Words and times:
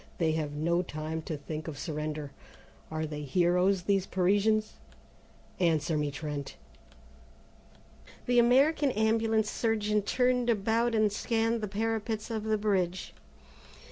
They 0.17 0.31
have 0.31 0.53
no 0.53 0.81
time 0.81 1.21
to 1.29 1.37
think 1.37 1.67
of 1.67 1.77
surrender. 1.77 2.31
Are 2.89 3.05
they 3.05 3.21
heroes, 3.21 3.83
these 3.83 4.07
Parisians? 4.07 4.73
Answer 5.59 5.95
me, 5.95 6.09
Trent!" 6.09 6.55
The 8.25 8.39
American 8.39 8.89
Ambulance 8.93 9.51
surgeon 9.51 10.01
turned 10.01 10.49
about 10.49 10.95
and 10.95 11.11
scanned 11.11 11.61
the 11.61 11.67
parapets 11.67 12.31
of 12.31 12.45
the 12.45 12.57
bridge. 12.57 13.13